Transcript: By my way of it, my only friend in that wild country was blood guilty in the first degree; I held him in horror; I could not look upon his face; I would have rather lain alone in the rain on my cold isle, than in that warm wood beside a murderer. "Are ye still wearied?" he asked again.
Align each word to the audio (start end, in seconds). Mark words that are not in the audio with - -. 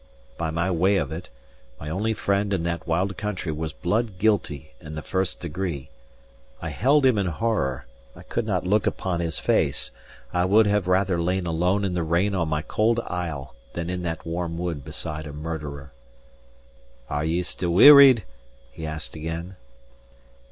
By 0.35 0.49
my 0.49 0.71
way 0.71 0.97
of 0.97 1.11
it, 1.11 1.29
my 1.79 1.87
only 1.87 2.15
friend 2.15 2.53
in 2.53 2.63
that 2.63 2.87
wild 2.87 3.17
country 3.17 3.51
was 3.51 3.71
blood 3.71 4.17
guilty 4.17 4.73
in 4.81 4.95
the 4.95 5.03
first 5.03 5.39
degree; 5.39 5.91
I 6.59 6.69
held 6.69 7.05
him 7.05 7.19
in 7.19 7.27
horror; 7.27 7.85
I 8.15 8.23
could 8.23 8.47
not 8.47 8.65
look 8.65 8.87
upon 8.87 9.19
his 9.19 9.37
face; 9.37 9.91
I 10.33 10.45
would 10.45 10.65
have 10.65 10.87
rather 10.87 11.21
lain 11.21 11.45
alone 11.45 11.85
in 11.85 11.93
the 11.93 12.01
rain 12.01 12.33
on 12.33 12.49
my 12.49 12.63
cold 12.63 12.99
isle, 13.01 13.53
than 13.73 13.91
in 13.91 14.01
that 14.01 14.25
warm 14.25 14.57
wood 14.57 14.83
beside 14.83 15.27
a 15.27 15.33
murderer. 15.33 15.91
"Are 17.07 17.23
ye 17.23 17.43
still 17.43 17.69
wearied?" 17.69 18.23
he 18.71 18.87
asked 18.87 19.15
again. 19.15 19.55